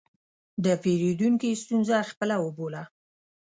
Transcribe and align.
د 0.63 0.65
پیرودونکي 0.83 1.49
ستونزه 1.63 1.97
خپله 2.09 2.35
وبوله. 2.45 2.83